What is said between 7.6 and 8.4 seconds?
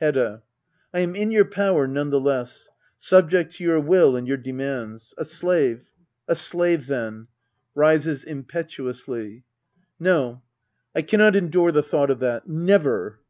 [Rises